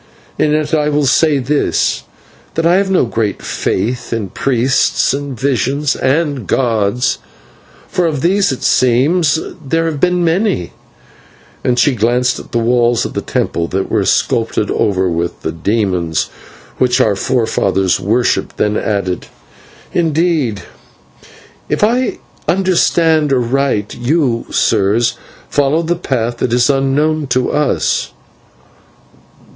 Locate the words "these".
8.23-8.51